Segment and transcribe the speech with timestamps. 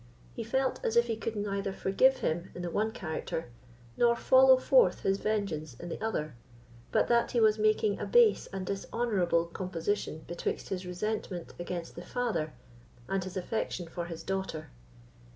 [0.33, 3.51] He felt as if he could neither forgive him in the one character,
[3.95, 6.33] nor follow forth his vengeance in the other,
[6.91, 12.01] but that he was making a base and dishonourable composition betwixt his resentment against the
[12.01, 12.51] father
[13.07, 14.71] and his affection for his daughter.